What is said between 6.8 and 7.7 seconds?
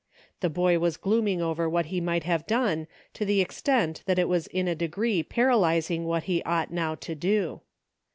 to do.